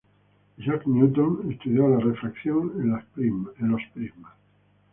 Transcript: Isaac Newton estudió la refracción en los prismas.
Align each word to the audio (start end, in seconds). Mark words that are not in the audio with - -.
Isaac 0.57 0.87
Newton 0.87 1.51
estudió 1.51 1.87
la 1.87 1.99
refracción 1.99 2.71
en 2.79 3.69
los 3.71 3.81
prismas. 3.93 4.33